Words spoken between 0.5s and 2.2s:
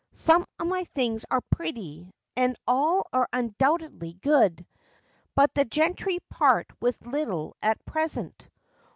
of my things are pretty,